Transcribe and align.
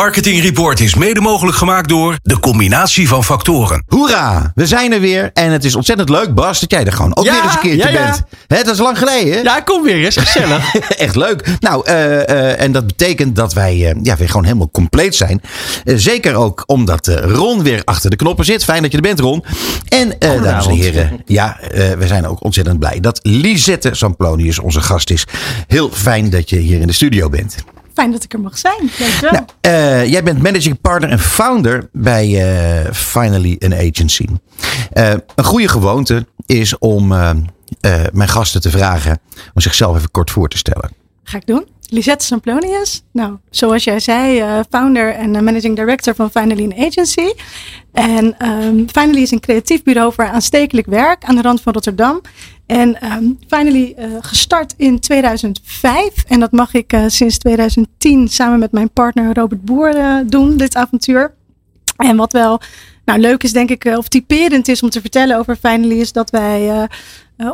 Marketing 0.00 0.42
Report 0.42 0.80
is 0.80 0.94
mede 0.94 1.20
mogelijk 1.20 1.56
gemaakt 1.56 1.88
door 1.88 2.18
de 2.22 2.38
combinatie 2.38 3.08
van 3.08 3.24
factoren. 3.24 3.84
Hoera, 3.86 4.52
we 4.54 4.66
zijn 4.66 4.92
er 4.92 5.00
weer. 5.00 5.30
En 5.34 5.50
het 5.50 5.64
is 5.64 5.74
ontzettend 5.74 6.08
leuk, 6.08 6.34
Bas, 6.34 6.60
dat 6.60 6.70
jij 6.70 6.84
er 6.84 6.92
gewoon 6.92 7.16
ook 7.16 7.24
Ja, 7.24 7.32
weer 7.32 7.42
eens 7.42 7.52
een 7.52 7.60
keertje 7.60 7.88
ja, 7.92 7.98
ja. 7.98 8.04
bent. 8.04 8.22
Hè, 8.46 8.62
dat 8.62 8.74
is 8.74 8.80
lang 8.80 8.98
geleden. 8.98 9.42
Ja, 9.42 9.60
kom 9.60 9.82
weer 9.82 10.04
eens. 10.04 10.16
Gezellig. 10.16 10.74
Echt 11.06 11.16
leuk. 11.16 11.56
Nou, 11.58 11.86
eh, 11.86 12.28
eh, 12.28 12.60
en 12.60 12.72
dat 12.72 12.86
betekent 12.86 13.36
dat 13.36 13.52
wij 13.52 13.88
eh, 13.88 13.96
ja, 14.02 14.16
weer 14.16 14.28
gewoon 14.28 14.44
helemaal 14.44 14.70
compleet 14.70 15.14
zijn. 15.14 15.40
Zeker 15.84 16.34
ook 16.34 16.62
omdat 16.66 17.06
Ron 17.06 17.62
weer 17.62 17.82
achter 17.84 18.10
de 18.10 18.16
knoppen 18.16 18.44
zit. 18.44 18.64
Fijn 18.64 18.82
dat 18.82 18.90
je 18.90 18.96
er 18.96 19.02
bent, 19.02 19.20
Ron. 19.20 19.44
En, 19.88 20.18
eh, 20.18 20.42
dames 20.42 20.66
en 20.66 20.74
heren, 20.74 21.22
ja, 21.24 21.60
eh, 21.60 21.90
we 21.90 22.06
zijn 22.06 22.26
ook 22.26 22.44
ontzettend 22.44 22.78
blij 22.78 23.00
dat 23.00 23.20
Lisette 23.22 23.90
Samplonius 23.92 24.58
onze 24.58 24.80
gast 24.80 25.10
is. 25.10 25.24
Heel 25.66 25.90
fijn 25.92 26.30
dat 26.30 26.50
je 26.50 26.56
hier 26.56 26.80
in 26.80 26.86
de 26.86 26.92
studio 26.92 27.28
bent. 27.28 27.56
Fijn 28.00 28.12
dat 28.12 28.24
ik 28.24 28.32
er 28.32 28.40
mag 28.40 28.58
zijn. 28.58 28.90
Dankjewel. 28.98 29.32
Nou, 29.32 29.44
eh, 29.60 30.10
jij 30.10 30.22
bent 30.22 30.42
managing 30.42 30.80
partner 30.80 31.10
en 31.10 31.18
founder 31.18 31.88
bij 31.92 32.26
eh, 32.26 32.92
Finally 32.92 33.56
an 33.58 33.74
Agency. 33.74 34.26
Eh, 34.92 35.12
een 35.34 35.44
goede 35.44 35.68
gewoonte 35.68 36.26
is 36.46 36.78
om 36.78 37.08
mijn 38.12 38.28
gasten 38.28 38.60
te 38.60 38.70
vragen 38.70 39.20
om 39.54 39.60
zichzelf 39.60 39.96
even 39.96 40.10
kort 40.10 40.30
voor 40.30 40.48
te 40.48 40.56
stellen. 40.58 40.90
Ga 41.22 41.36
ik 41.36 41.46
doen. 41.46 41.66
Lisette 41.90 42.24
Samplonius. 42.24 43.02
Nou, 43.12 43.36
zoals 43.50 43.84
jij 43.84 44.00
zei, 44.00 44.38
eh, 44.38 44.60
founder 44.70 45.14
en 45.14 45.36
eh, 45.36 45.42
managing 45.42 45.76
director 45.76 46.14
van 46.14 46.30
Finally 46.30 46.64
an 46.64 46.86
Agency. 46.86 47.32
En 47.92 48.38
ehm, 48.38 48.86
Finally 48.86 49.22
is 49.22 49.30
een 49.30 49.40
creatief 49.40 49.82
bureau 49.82 50.12
voor 50.12 50.28
aanstekelijk 50.28 50.86
werk 50.86 51.24
aan 51.24 51.34
de 51.34 51.42
rand 51.42 51.60
van 51.60 51.72
Rotterdam. 51.72 52.20
En 52.66 53.00
ehm, 53.00 53.24
Finally 53.48 53.94
eh, 53.96 54.08
gestart 54.20 54.74
in 54.76 55.00
2005. 55.00 56.24
En 56.28 56.40
dat 56.40 56.52
mag 56.52 56.74
ik 56.74 56.98
sinds 57.06 57.38
2010 57.38 58.28
samen 58.28 58.58
met 58.58 58.72
mijn 58.72 58.90
partner 58.90 59.34
Robert 59.34 59.64
Boer 59.64 60.22
doen, 60.26 60.56
dit 60.56 60.76
avontuur. 60.76 61.34
En 61.96 62.16
wat 62.16 62.32
wel 62.32 62.60
nou, 63.04 63.20
leuk 63.20 63.42
is, 63.42 63.52
denk 63.52 63.70
ik, 63.70 63.84
of 63.84 64.08
typerend 64.08 64.68
is 64.68 64.82
om 64.82 64.90
te 64.90 65.00
vertellen 65.00 65.38
over 65.38 65.56
Finally, 65.56 66.00
is 66.00 66.12
dat 66.12 66.30
wij 66.30 66.88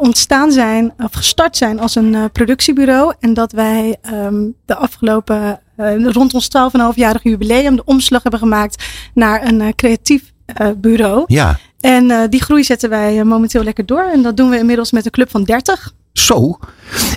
ontstaan 0.00 0.52
zijn, 0.52 0.92
of 0.98 1.12
gestart 1.12 1.56
zijn 1.56 1.80
als 1.80 1.94
een 1.94 2.14
eh, 2.14 2.24
productiebureau. 2.32 3.14
En 3.20 3.34
dat 3.34 3.52
wij 3.52 3.96
ehm, 4.02 4.34
de 4.66 4.74
afgelopen, 4.76 5.60
eh, 5.76 6.04
rond 6.06 6.34
ons 6.34 6.48
12,5-jarig 6.48 7.22
jubileum, 7.22 7.76
de 7.76 7.84
omslag 7.84 8.22
hebben 8.22 8.40
gemaakt 8.40 8.84
naar 9.14 9.46
een 9.46 9.60
eh, 9.60 9.68
creatief 9.76 10.22
eh, 10.46 10.68
bureau. 10.76 11.24
Ja, 11.26 11.58
En 11.80 12.10
eh, 12.10 12.20
die 12.28 12.42
groei 12.42 12.64
zetten 12.64 12.90
wij 12.90 13.18
eh, 13.18 13.24
momenteel 13.24 13.62
lekker 13.62 13.86
door. 13.86 14.10
En 14.12 14.22
dat 14.22 14.36
doen 14.36 14.50
we 14.50 14.58
inmiddels 14.58 14.92
met 14.92 15.04
een 15.04 15.10
club 15.10 15.30
van 15.30 15.44
30. 15.44 15.92
zo. 16.12 16.58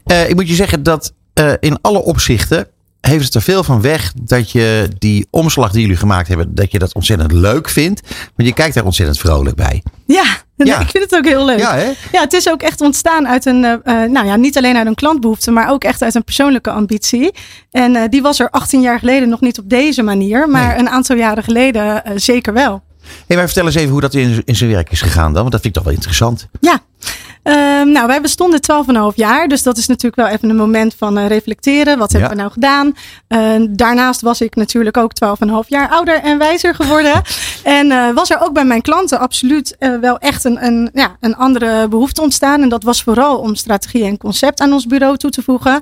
Eh, 0.06 0.30
ik 0.30 0.36
moet 0.36 0.48
je 0.48 0.56
zeggen 0.56 0.84
dat 0.84 1.14
eh, 1.34 1.54
in 1.60 1.78
alle 1.82 2.04
opzichten 2.04 2.68
heeft 3.02 3.26
het 3.26 3.36
er 3.36 3.42
veel 3.42 3.64
van 3.64 3.82
weg 3.82 4.14
dat 4.22 4.52
je 4.52 4.90
die 4.98 5.28
omslag 5.30 5.72
die 5.72 5.82
jullie 5.82 5.96
gemaakt 5.98 6.28
hebben, 6.28 6.56
dat 6.56 6.72
je 6.72 6.80
dat 6.80 6.94
ontzettend 6.94 7.32
leuk 7.32 7.70
vindt. 7.70 8.02
Want 8.36 8.48
je 8.50 8.54
kijkt 8.54 8.76
daar 8.76 8.86
ontzettend 8.86 9.20
vrolijk 9.20 9.56
bij. 9.56 9.84
Ja, 10.06 10.26
Ja. 10.70 10.80
ik 10.80 10.90
vind 10.90 11.04
het 11.04 11.16
ook 11.16 11.26
heel 11.26 11.46
leuk. 11.46 11.60
Ja, 11.60 11.76
hè? 11.76 11.86
Ja, 12.12 12.22
het 12.22 12.34
is 12.34 12.50
ook 12.50 12.62
echt 12.62 12.82
ontstaan 12.82 13.28
uit 13.28 13.46
een, 13.46 13.64
eh, 13.66 13.72
eh, 14.04 14.10
nou 14.12 14.26
ja, 14.26 14.36
niet 14.36 14.58
alleen 14.58 14.78
uit 14.78 14.88
een 14.88 14.96
klantbehoefte, 14.96 15.52
maar 15.52 15.70
ook 15.72 15.84
echt 15.84 16.02
uit 16.02 16.16
een 16.16 16.24
persoonlijke 16.24 16.72
ambitie. 16.72 17.32
En 17.72 17.96
eh, 17.96 18.04
die 18.10 18.22
was 18.22 18.40
er 18.40 18.50
18 18.50 18.82
jaar 18.82 19.00
geleden 19.00 19.30
nog 19.30 19.42
niet 19.42 19.60
op 19.60 19.70
deze 19.70 20.04
manier, 20.04 20.50
maar 20.50 20.68
Nee. 20.68 20.78
een 20.78 20.90
aantal 20.90 21.16
jaren 21.16 21.44
geleden 21.44 22.04
zeker 22.16 22.54
wel. 22.54 22.82
Hey, 23.28 23.38
maar 23.38 23.46
vertel 23.46 23.66
eens 23.66 23.76
even 23.76 23.92
hoe 23.92 24.02
dat 24.02 24.14
in, 24.14 24.42
in 24.46 24.56
zijn 24.56 24.70
werk 24.70 24.92
is 24.92 25.02
gegaan 25.02 25.34
dan, 25.34 25.42
want 25.42 25.52
dat 25.52 25.62
vind 25.62 25.66
ik 25.66 25.74
toch 25.74 25.84
wel 25.84 25.94
interessant. 25.94 26.48
Ja. 26.60 26.80
Ehm, 27.50 27.92
nou, 27.92 28.08
wij 28.08 28.22
bestonden 28.22 28.62
12,5 28.62 29.16
jaar. 29.16 29.48
Dus 29.48 29.64
dat 29.64 29.78
is 29.78 29.88
natuurlijk 29.88 30.16
wel 30.16 30.28
even 30.28 30.50
een 30.50 30.56
moment 30.56 30.96
van 30.98 31.18
eh, 31.18 31.28
reflecteren. 31.28 31.98
Wat 31.98 32.12
hebben 32.12 32.30
Ja. 32.30 32.36
we 32.36 32.42
nou 32.42 32.52
gedaan? 32.52 32.96
Eh, 33.28 33.68
daarnaast 33.70 34.22
was 34.22 34.42
ik 34.42 34.56
natuurlijk 34.56 34.98
ook 34.98 35.14
12,5 35.14 35.70
jaar 35.70 35.90
ouder 35.90 36.22
en 36.22 36.38
wijzer 36.38 36.76
geworden. 36.76 37.22
en 37.64 37.92
eh, 37.92 38.14
was 38.14 38.30
er 38.30 38.42
ook 38.42 38.54
bij 38.54 38.66
mijn 38.66 38.82
klanten 38.82 39.20
absoluut 39.20 39.76
eh, 39.80 39.96
wel 40.02 40.18
echt 40.18 40.44
een, 40.44 40.66
een, 40.66 40.90
ja, 40.94 41.16
een 41.20 41.36
andere 41.36 41.88
behoefte 41.88 42.22
ontstaan. 42.22 42.62
En 42.62 42.70
dat 42.70 42.84
was 42.84 43.04
vooral 43.04 43.38
om 43.38 43.56
strategie 43.56 44.04
en 44.04 44.18
concept 44.18 44.60
aan 44.60 44.74
ons 44.74 44.86
bureau 44.86 45.18
toe 45.18 45.30
te 45.32 45.42
voegen. 45.42 45.80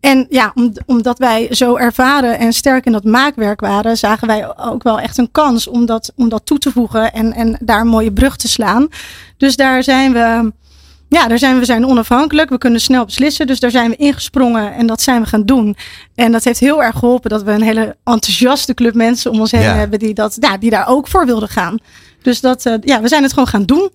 En 0.00 0.26
ja, 0.30 0.52
om, 0.54 0.72
omdat 0.86 1.18
wij 1.18 1.46
zo 1.50 1.76
ervaren 1.76 2.38
en 2.38 2.52
sterk 2.52 2.86
in 2.86 2.92
dat 2.92 3.04
maakwerk 3.04 3.60
waren, 3.60 3.96
zagen 3.96 4.26
wij 4.26 4.56
ook 4.58 4.82
wel 4.82 4.98
echt 5.00 5.18
een 5.18 5.30
kans 5.32 5.66
om 5.68 5.86
dat, 5.86 6.12
om 6.16 6.28
dat 6.28 6.46
toe 6.46 6.58
te 6.58 6.70
voegen 6.72 7.12
en, 7.12 7.32
en 7.32 7.56
daar 7.60 7.80
een 7.80 7.86
mooie 7.86 8.12
brug 8.12 8.36
te 8.36 8.48
slaan. 8.48 8.88
Dus 9.36 9.56
daar 9.56 9.82
zijn 9.82 10.12
we, 10.12 10.52
ja, 11.12 11.28
daar 11.28 11.38
zijn 11.38 11.58
we 11.58 11.64
zijn 11.64 11.86
onafhankelijk. 11.86 12.50
We 12.50 12.58
kunnen 12.58 12.80
snel 12.80 13.04
beslissen. 13.04 13.46
Dus 13.46 13.60
daar 13.60 13.70
zijn 13.70 13.90
we 13.90 13.96
ingesprongen 13.96 14.74
en 14.74 14.86
dat 14.86 15.02
zijn 15.02 15.22
we 15.22 15.28
gaan 15.28 15.44
doen. 15.44 15.76
En 16.14 16.32
dat 16.32 16.44
heeft 16.44 16.58
heel 16.60 16.82
erg 16.82 16.98
geholpen 16.98 17.30
dat 17.30 17.42
we 17.42 17.50
een 17.52 17.62
hele 17.62 17.96
enthousiaste 18.04 18.74
club 18.74 18.94
mensen 18.94 19.30
om 19.30 19.40
ons 19.40 19.50
heen 19.50 19.60
Ja. 19.60 19.74
hebben 19.74 19.98
die, 19.98 20.14
dat, 20.14 20.36
ja, 20.40 20.56
die 20.56 20.70
daar 20.70 20.88
ook 20.88 21.08
voor 21.08 21.26
wilden 21.26 21.48
gaan. 21.48 21.78
Dus 22.22 22.40
dat, 22.40 22.66
eh, 22.66 22.74
ja, 22.80 23.00
we 23.00 23.08
zijn 23.08 23.22
het 23.22 23.32
gewoon 23.32 23.48
gaan 23.48 23.64
doen. 23.64 23.90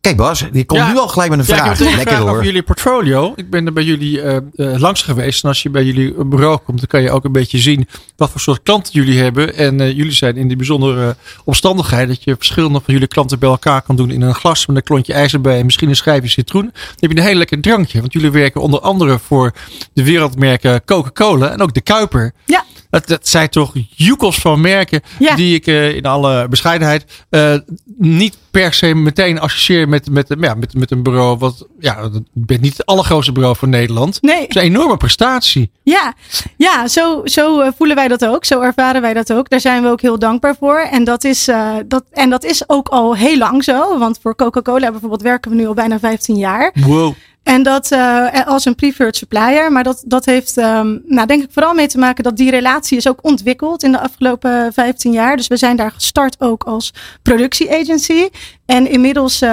Kijk 0.00 0.16
Bas, 0.16 0.44
die 0.52 0.64
komt 0.64 0.80
Ja. 0.80 0.92
nu 0.92 0.98
al 0.98 1.08
gelijk 1.08 1.30
met 1.30 1.38
een 1.38 1.44
Ja, 1.46 1.54
ik 1.54 1.60
vraag. 1.76 1.80
een 1.80 1.84
Lekker 1.86 2.02
vraag 2.06 2.18
hoor. 2.18 2.30
over 2.30 2.44
jullie 2.44 2.62
portfolio. 2.62 3.32
Ik 3.36 3.50
ben 3.50 3.66
er 3.66 3.72
bij 3.72 3.82
jullie 3.82 4.20
eh, 4.22 4.36
eh, 4.36 4.42
langs 4.80 5.02
geweest. 5.02 5.42
En 5.42 5.48
als 5.48 5.62
je 5.62 5.70
bij 5.70 5.84
jullie 5.84 6.24
bureau 6.24 6.58
komt, 6.64 6.78
dan 6.78 6.86
kan 6.86 7.02
je 7.02 7.10
ook 7.10 7.24
een 7.24 7.32
beetje 7.32 7.58
zien 7.58 7.88
wat 8.16 8.30
voor 8.30 8.40
soort 8.40 8.62
klanten 8.62 8.92
jullie 8.92 9.18
hebben. 9.20 9.54
En 9.56 9.80
eh, 9.80 9.96
jullie 9.96 10.12
zijn 10.12 10.36
in 10.36 10.48
die 10.48 10.56
bijzondere 10.56 11.16
omstandigheid 11.44 12.08
dat 12.08 12.24
je 12.24 12.34
verschillende 12.36 12.80
van 12.84 12.94
jullie 12.94 13.08
klanten 13.08 13.38
bij 13.38 13.48
elkaar 13.48 13.82
kan 13.82 13.96
doen 13.96 14.10
in 14.10 14.22
een 14.22 14.34
glas 14.34 14.66
met 14.66 14.76
een 14.76 14.82
klontje 14.82 15.12
ijzer 15.12 15.40
bij 15.40 15.58
en 15.58 15.64
misschien 15.64 15.88
een 15.88 15.96
schijfje 15.96 16.28
citroen. 16.28 16.62
Dan 16.72 16.72
heb 16.98 17.10
je 17.10 17.16
een 17.18 17.24
heel 17.26 17.34
lekker 17.34 17.60
drankje. 17.60 18.00
Want 18.00 18.12
jullie 18.12 18.30
werken 18.30 18.60
onder 18.60 18.80
andere 18.80 19.18
voor 19.18 19.52
de 19.92 20.04
wereldmerken 20.04 20.84
Coca-Cola 20.84 21.50
en 21.50 21.60
ook 21.60 21.74
de 21.74 21.80
Kuiper. 21.80 22.32
Ja. 22.46 22.64
Dat, 22.90 23.06
dat 23.06 23.28
zijn 23.28 23.48
toch 23.48 23.72
joekels 23.90 24.38
van 24.38 24.60
merken 24.60 25.00
Ja. 25.18 25.34
die 25.34 25.54
ik 25.54 25.66
eh, 25.66 25.94
in 25.96 26.06
alle 26.06 26.48
bescheidenheid 26.48 27.24
eh, 27.30 27.54
niet 27.98 28.38
per 28.50 28.72
se 28.72 28.94
meteen 28.94 29.40
associeer 29.40 29.88
met, 29.88 30.10
met, 30.10 30.34
ja, 30.40 30.54
met, 30.54 30.74
met 30.74 30.90
een 30.90 31.02
bureau. 31.02 31.38
Wat, 31.38 31.66
ja, 31.78 31.98
ik 32.12 32.22
ben 32.32 32.60
niet 32.60 32.76
het 32.76 32.86
allergrootste 32.86 33.32
bureau 33.32 33.56
van 33.56 33.70
Nederland. 33.70 34.22
Nee. 34.22 34.40
Het 34.40 34.48
is 34.48 34.54
een 34.54 34.62
enorme 34.68 34.96
prestatie. 34.96 35.70
Ja, 35.82 36.14
ja 36.56 36.88
zo, 36.88 37.20
zo 37.24 37.60
eh, 37.60 37.70
voelen 37.76 37.96
wij 37.96 38.08
dat 38.08 38.24
ook. 38.26 38.44
Zo 38.44 38.60
ervaren 38.60 39.00
wij 39.02 39.12
dat 39.14 39.32
ook. 39.32 39.48
Daar 39.48 39.60
zijn 39.60 39.82
we 39.82 39.88
ook 39.88 40.00
heel 40.00 40.18
dankbaar 40.18 40.56
voor. 40.58 40.78
En 40.78 41.04
dat 41.04 41.24
is, 41.24 41.48
dat, 41.86 42.04
en 42.10 42.30
dat 42.30 42.44
is 42.44 42.68
ook 42.68 42.88
al 42.88 43.16
heel 43.16 43.38
lang 43.38 43.64
zo. 43.64 43.98
Want 43.98 44.18
voor 44.22 44.36
Coca-Cola 44.36 44.90
bijvoorbeeld 44.90 45.22
werken 45.22 45.50
we 45.50 45.56
nu 45.56 45.66
al 45.66 45.74
bijna 45.74 45.98
15 45.98 46.36
jaar. 46.36 46.72
Wow. 46.74 47.14
En 47.42 47.62
dat 47.62 47.90
eh, 47.90 48.46
als 48.46 48.64
een 48.64 48.74
preferred 48.74 49.16
supplier. 49.16 49.72
Maar 49.72 49.82
dat, 49.82 50.02
dat 50.06 50.24
heeft, 50.24 50.56
ehm, 50.56 50.98
nou, 51.06 51.26
denk 51.26 51.42
ik, 51.42 51.48
vooral 51.52 51.74
mee 51.74 51.86
te 51.86 51.98
maken 51.98 52.24
dat 52.24 52.36
die 52.36 52.50
relatie 52.50 52.96
is 52.96 53.08
ook 53.08 53.24
ontwikkeld 53.24 53.82
in 53.82 53.92
de 53.92 54.00
afgelopen 54.00 54.72
15 54.72 55.12
jaar. 55.12 55.36
Dus 55.36 55.46
we 55.46 55.56
zijn 55.56 55.76
daar 55.76 55.90
gestart 55.90 56.40
ook 56.40 56.64
als 56.64 56.92
productieagency. 57.22 58.28
En 58.66 58.90
inmiddels, 58.90 59.40
eh, 59.40 59.48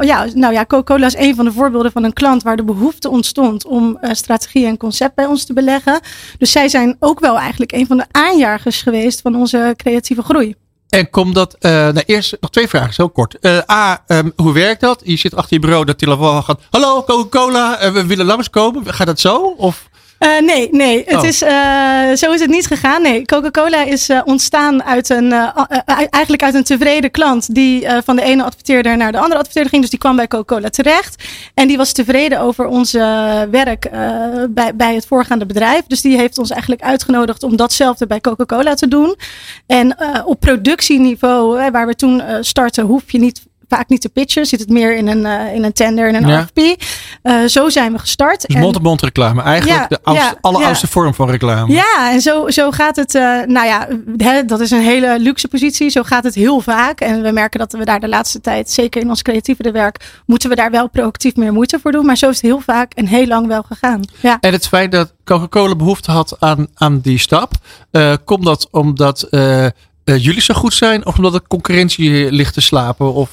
ja, 0.00 0.26
nou 0.34 0.52
ja, 0.52 0.64
Coca-Cola 0.64 1.06
is 1.06 1.16
een 1.16 1.34
van 1.34 1.44
de 1.44 1.52
voorbeelden 1.52 1.92
van 1.92 2.04
een 2.04 2.12
klant 2.12 2.42
waar 2.42 2.56
de 2.56 2.64
behoefte 2.64 3.10
ontstond 3.10 3.66
om 3.66 3.98
strategie 4.02 4.66
en 4.66 4.76
concept 4.76 5.14
bij 5.14 5.26
ons 5.26 5.44
te 5.44 5.52
beleggen. 5.52 6.00
Dus 6.38 6.52
zij 6.52 6.68
zijn 6.68 6.96
ook 6.98 7.20
wel 7.20 7.38
eigenlijk 7.38 7.72
een 7.72 7.86
van 7.86 7.96
de 7.96 8.06
aanjagers 8.10 8.82
geweest 8.82 9.20
van 9.20 9.36
onze 9.36 9.74
creatieve 9.76 10.22
groei. 10.22 10.54
En 10.96 11.10
komt 11.10 11.34
dat, 11.34 11.56
eh 11.60 11.70
nou 11.70 12.02
eerst 12.06 12.36
nog 12.40 12.50
twee 12.50 12.68
vragen, 12.68 12.92
heel 12.96 13.08
kort. 13.08 13.38
Eh, 13.38 13.58
A, 13.70 14.02
ehm, 14.06 14.30
hoe 14.36 14.52
werkt 14.52 14.80
dat? 14.80 15.00
Je 15.04 15.16
zit 15.16 15.34
achter 15.34 15.54
je 15.54 15.60
bureau, 15.60 15.84
dat 15.84 15.98
telefoon 15.98 16.42
gaat. 16.44 16.60
Hallo 16.70 17.04
Coca-Cola, 17.04 17.78
eh, 17.78 17.92
we 17.92 18.06
willen 18.06 18.26
langskomen. 18.26 18.94
Gaat 18.94 19.06
dat 19.06 19.20
zo? 19.20 19.54
Of 19.56 19.88
Eh, 20.18 20.40
nee, 20.40 20.68
nee. 20.70 21.02
Het 21.06 21.16
Oh. 21.16 21.24
is, 21.24 21.42
eh, 21.42 22.12
zo 22.14 22.32
is 22.32 22.40
het 22.40 22.50
niet 22.50 22.66
gegaan. 22.66 23.02
Nee, 23.02 23.24
Coca-Cola 23.24 23.84
is 23.84 24.08
eh, 24.08 24.20
ontstaan 24.24 24.84
uit 24.84 25.08
een, 25.08 25.32
eigenlijk 26.10 26.42
uit 26.42 26.54
een 26.54 26.64
tevreden 26.64 27.10
klant 27.10 27.54
die 27.54 27.86
van 28.04 28.16
de 28.16 28.22
ene 28.22 28.42
adverteerder 28.42 28.96
naar 28.96 29.12
de 29.12 29.18
andere 29.18 29.38
adverteerder 29.38 29.70
ging. 29.70 29.82
Dus 29.82 29.90
die 29.90 30.00
kwam 30.00 30.16
bij 30.16 30.28
Coca-Cola 30.28 30.68
terecht. 30.68 31.24
En 31.54 31.68
die 31.68 31.76
was 31.76 31.92
tevreden 31.92 32.40
over 32.40 32.66
ons 32.66 32.92
werk 33.50 33.90
bij, 34.50 34.74
bij 34.74 34.94
het 34.94 35.06
voorgaande 35.06 35.46
bedrijf. 35.46 35.82
Dus 35.86 36.00
die 36.00 36.16
heeft 36.16 36.38
ons 36.38 36.50
eigenlijk 36.50 36.82
uitgenodigd 36.82 37.42
om 37.42 37.56
datzelfde 37.56 38.06
bij 38.06 38.20
Coca-Cola 38.20 38.74
te 38.74 38.88
doen. 38.88 39.16
En 39.66 39.96
op 40.24 40.40
productieniveau, 40.40 41.70
waar 41.70 41.86
we 41.86 41.94
toen 41.94 42.22
starten, 42.40 42.84
hoef 42.84 43.02
je 43.12 43.18
niet 43.18 43.42
vaak 43.68 43.88
niet 43.88 44.00
te 44.00 44.08
pitchen. 44.08 44.46
Zit 44.46 44.60
het 44.60 44.68
meer 44.68 44.96
in 44.96 45.06
een, 45.08 45.26
eh, 45.26 45.54
in 45.54 45.64
een 45.64 45.72
tender, 45.72 46.08
in 46.08 46.14
een 46.14 46.26
Ja. 46.28 46.40
RFP. 46.40 46.82
Eh, 47.22 47.44
zo 47.44 47.68
zijn 47.68 47.92
we 47.92 47.98
gestart. 47.98 48.46
dus 48.46 48.54
En- 48.56 48.60
mond-op-mond 48.62 49.02
reclame. 49.02 49.42
Eigenlijk 49.42 49.80
Ja, 49.90 49.98
de 50.04 50.12
ja, 50.12 50.34
alleroudste 50.40 50.86
vorm 50.86 51.14
van 51.14 51.30
reclame. 51.30 51.72
Ja, 51.72 52.12
en 52.12 52.20
zo, 52.20 52.50
zo 52.50 52.70
gaat 52.70 52.96
het. 52.96 53.14
eh, 53.14 53.22
nou 53.22 53.66
ja, 53.66 53.88
hè, 54.16 54.44
dat 54.44 54.60
is 54.60 54.70
een 54.70 54.80
hele 54.82 55.18
luxe 55.18 55.48
positie. 55.48 55.90
Zo 55.90 56.02
gaat 56.02 56.24
het 56.24 56.34
heel 56.34 56.60
vaak. 56.60 57.00
En 57.00 57.22
we 57.22 57.30
merken 57.30 57.58
dat 57.58 57.72
we 57.72 57.84
daar 57.84 58.00
de 58.00 58.08
laatste 58.08 58.40
tijd, 58.40 58.70
zeker 58.70 59.00
in 59.00 59.08
ons 59.08 59.22
creatieve 59.22 59.70
werk, 59.70 60.04
moeten 60.26 60.48
we 60.50 60.56
daar 60.56 60.70
wel 60.70 60.88
proactief 60.88 61.36
meer 61.36 61.52
moeite 61.52 61.78
voor 61.82 61.92
doen. 61.92 62.06
Maar 62.06 62.16
zo 62.16 62.28
is 62.28 62.36
het 62.36 62.44
heel 62.44 62.60
vaak 62.60 62.92
en 62.92 63.06
heel 63.06 63.26
lang 63.26 63.46
wel 63.46 63.62
gegaan. 63.62 64.00
Ja. 64.20 64.38
En 64.40 64.52
het 64.52 64.68
feit 64.68 64.92
dat 64.92 65.12
Coca-Cola 65.24 65.74
behoefte 65.76 66.10
had 66.10 66.36
aan, 66.38 66.66
aan 66.74 67.00
die 67.00 67.18
stap, 67.18 67.52
komt 68.24 68.44
dat 68.44 68.68
omdat 68.70 69.28
jullie 70.04 70.40
zo 70.40 70.54
goed 70.54 70.74
zijn 70.74 71.06
of 71.06 71.16
omdat 71.16 71.32
de 71.32 71.42
concurrentie 71.48 72.32
ligt 72.32 72.54
te 72.54 72.60
slapen? 72.60 73.12
Of, 73.14 73.30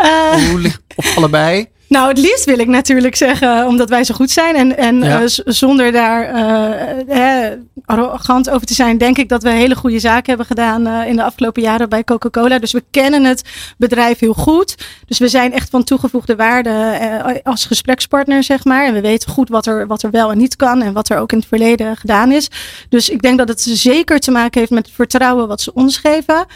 Eh, 0.00 0.48
hoe 0.50 0.58
ligt, 0.60 0.80
of 0.96 1.16
allebei? 1.16 1.66
Nou, 1.90 2.08
het 2.08 2.18
liefst 2.18 2.44
wil 2.44 2.58
ik 2.58 2.66
natuurlijk 2.66 3.16
zeggen, 3.16 3.66
omdat 3.66 3.88
wij 3.88 4.04
zo 4.04 4.14
goed 4.14 4.30
zijn. 4.30 4.56
En, 4.56 4.76
en 4.76 5.02
Ja. 5.02 5.20
eh, 5.20 5.26
zonder 5.44 5.92
daar 5.92 6.24
eh, 6.24 7.16
hè, 7.16 7.50
arrogant 7.84 8.50
over 8.50 8.66
te 8.66 8.74
zijn, 8.74 8.98
denk 8.98 9.18
ik 9.18 9.28
dat 9.28 9.42
we 9.42 9.50
hele 9.50 9.74
goede 9.74 9.98
zaken 9.98 10.26
hebben 10.28 10.46
gedaan 10.46 10.86
eh, 10.86 11.06
in 11.08 11.16
de 11.16 11.22
afgelopen 11.24 11.62
jaren 11.62 11.88
bij 11.88 12.04
Coca-Cola. 12.04 12.58
Dus 12.58 12.72
we 12.72 12.84
kennen 12.90 13.24
het 13.24 13.42
bedrijf 13.78 14.18
heel 14.18 14.32
goed. 14.34 14.74
Dus 15.06 15.18
we 15.18 15.28
zijn 15.28 15.52
echt 15.52 15.70
van 15.70 15.84
toegevoegde 15.84 16.36
waarde 16.36 16.70
eh, 16.70 17.34
als 17.42 17.64
gesprekspartner, 17.64 18.42
zeg 18.42 18.64
maar. 18.64 18.84
En 18.86 18.94
we 18.94 19.00
weten 19.00 19.30
goed 19.30 19.48
wat 19.48 19.66
er, 19.66 19.86
wat 19.86 20.02
er 20.02 20.10
wel 20.10 20.30
en 20.30 20.38
niet 20.38 20.56
kan 20.56 20.82
en 20.82 20.92
wat 20.92 21.08
er 21.08 21.18
ook 21.18 21.32
in 21.32 21.38
het 21.38 21.48
verleden 21.48 21.96
gedaan 21.96 22.32
is. 22.32 22.48
Dus 22.88 23.08
ik 23.08 23.22
denk 23.22 23.38
dat 23.38 23.48
het 23.48 23.60
zeker 23.60 24.18
te 24.20 24.30
maken 24.30 24.60
heeft 24.60 24.72
met 24.72 24.86
het 24.86 24.94
vertrouwen 24.94 25.48
wat 25.48 25.60
ze 25.60 25.74
ons 25.74 25.96
geven. 25.96 26.46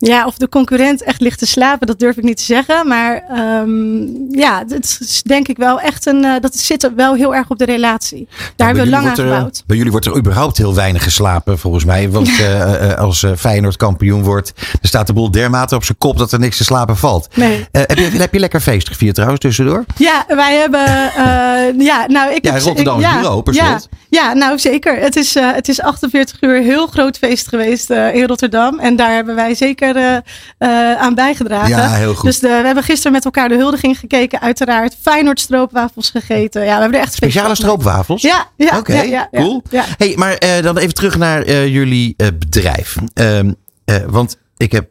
Ja, 0.00 0.26
of 0.26 0.36
de 0.36 0.48
concurrent 0.48 1.02
echt 1.02 1.20
ligt 1.20 1.38
te 1.38 1.46
slapen, 1.46 1.86
dat 1.86 1.98
durf 1.98 2.16
ik 2.16 2.24
niet 2.24 2.36
te 2.36 2.42
zeggen. 2.44 2.86
Maar 2.88 3.22
ehm, 3.28 3.98
ja, 4.30 4.64
het 4.68 4.98
is 5.00 5.22
denk 5.22 5.48
ik 5.48 5.56
wel 5.56 5.80
echt 5.80 6.06
een. 6.06 6.24
eh, 6.24 6.40
dat 6.40 6.56
zit 6.56 6.90
wel 6.96 7.14
heel 7.14 7.34
erg 7.34 7.50
op 7.50 7.58
de 7.58 7.64
relatie. 7.64 8.28
Daar 8.56 8.66
hebben 8.66 8.84
we 8.84 8.90
lang 8.90 9.04
aan 9.06 9.10
er, 9.16 9.16
gebouwd. 9.22 9.62
bij 9.66 9.76
jullie 9.76 9.90
wordt 9.90 10.06
er 10.06 10.16
überhaupt 10.16 10.56
heel 10.56 10.74
weinig 10.74 11.02
geslapen, 11.02 11.58
volgens 11.58 11.84
mij. 11.84 12.10
Want 12.10 12.28
eh, 12.28 12.90
eh, 12.90 12.98
als 12.98 13.22
eh, 13.22 13.30
Feyenoord 13.36 13.76
kampioen 13.76 14.22
wordt, 14.22 14.52
dan 14.56 14.78
staat 14.82 15.06
de 15.06 15.12
boel 15.12 15.30
dermate 15.30 15.74
op 15.74 15.84
zijn 15.84 15.98
kop 15.98 16.18
dat 16.18 16.32
er 16.32 16.38
niks 16.38 16.56
te 16.56 16.64
slapen 16.64 16.96
valt. 16.96 17.28
Nee. 17.36 17.66
Eh, 17.72 17.82
heb, 17.86 17.98
je, 17.98 18.04
heb 18.04 18.32
je 18.32 18.38
lekker 18.40 18.60
feest 18.60 18.88
gevierd 18.88 19.14
trouwens 19.14 19.40
tussendoor? 19.42 19.84
Ja, 19.96 20.24
wij 20.28 20.56
hebben. 20.56 20.86
eh, 20.86 21.86
ja, 21.86 22.06
nou, 22.06 22.34
ik 22.34 22.44
Ja, 22.44 22.52
heb- 22.52 22.62
Rotterdams 22.62 23.04
ik- 23.04 23.10
bureau, 23.12 23.42
per 23.42 23.54
ja, 23.54 23.66
slot. 23.68 23.88
ja, 24.08 24.32
nou 24.32 24.58
zeker. 24.58 24.98
Het 24.98 25.16
is, 25.16 25.36
eh, 25.36 25.52
het 25.52 25.68
is 25.68 25.80
48 25.80 26.36
uur 26.42 26.62
heel 26.62 26.86
groot 26.86 27.18
feest 27.18 27.48
geweest 27.48 27.90
eh, 27.90 28.14
in 28.14 28.26
Rotterdam. 28.26 28.78
En 28.78 28.96
daar 28.96 29.14
hebben 29.14 29.34
wij 29.34 29.54
zeker 29.54 29.87
eh, 29.96 30.16
eh, 30.58 31.00
aan 31.00 31.14
bijgedragen. 31.14 31.68
Ja, 31.68 31.94
heel 31.94 32.14
goed. 32.14 32.24
Dus 32.24 32.38
de, 32.38 32.48
we 32.48 32.66
hebben 32.66 32.84
gisteren 32.84 33.12
met 33.12 33.24
elkaar 33.24 33.48
de 33.48 33.56
huldiging 33.56 33.98
gekeken, 33.98 34.40
uiteraard. 34.40 34.96
Feyenoord 35.00 35.40
stroopwafels 35.40 36.10
gegeten. 36.10 36.64
Ja, 36.64 36.74
we 36.74 36.80
hebben 36.80 36.98
er 36.98 37.04
echt 37.04 37.14
Speciale 37.14 37.54
stroopwafels? 37.54 38.22
Ja, 38.22 38.46
ja, 38.56 38.78
Oké, 38.78 38.92
ja, 38.92 39.02
ja, 39.02 39.28
ja, 39.30 39.40
cool. 39.40 39.62
Hey, 39.96 40.12
maar 40.16 40.34
eh, 40.34 40.62
dan 40.62 40.78
even 40.78 40.94
terug 40.94 41.16
naar 41.16 41.68
jullie 41.68 42.16
bedrijf. 42.16 42.96
Ehm, 43.14 43.52
eh, 43.84 43.96
want 44.06 44.38
ik 44.56 44.72
heb 44.72 44.88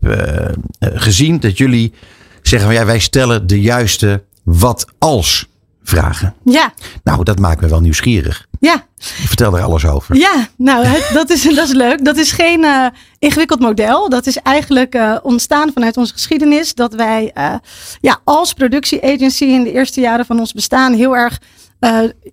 gezien 0.79 1.39
dat 1.39 1.57
jullie 1.57 1.93
zeggen, 2.41 2.69
van, 2.69 2.77
ja, 2.77 2.85
wij 2.85 2.99
stellen 2.99 3.47
de 3.47 3.61
juiste 3.61 4.23
wat 4.43 4.85
als 4.99 5.47
vragen. 5.83 6.33
Ja, 6.43 6.73
Nou, 7.03 7.23
dat 7.23 7.39
maakt 7.39 7.61
me 7.61 7.67
wel 7.67 7.81
nieuwsgierig. 7.81 8.46
Ja. 8.59 8.85
Vertel 8.97 9.57
er 9.57 9.63
alles 9.63 9.85
over. 9.85 10.15
Ja, 10.15 10.47
nou, 10.57 10.85
het- 10.85 11.09
dat, 11.13 11.29
is, 11.29 11.41
dat 11.43 11.67
is 11.67 11.73
leuk. 11.73 12.05
Dat 12.05 12.17
is 12.17 12.31
geen 12.31 12.63
eh, 12.63 12.85
ingewikkeld 13.19 13.59
model. 13.59 14.09
Dat 14.09 14.25
is 14.25 14.37
eigenlijk 14.37 14.95
eh, 14.95 15.17
ontstaan 15.23 15.71
vanuit 15.73 15.97
onze 15.97 16.13
geschiedenis. 16.13 16.73
Dat 16.73 16.93
wij 16.93 17.31
eh, 17.33 17.53
ja, 18.01 18.19
als 18.23 18.53
productieagency 18.53 19.43
in 19.43 19.63
de 19.63 19.71
eerste 19.71 20.01
jaren 20.01 20.25
van 20.25 20.39
ons 20.39 20.53
bestaan 20.53 20.93
heel 20.93 21.15
erg 21.17 21.39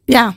ja, 0.04 0.34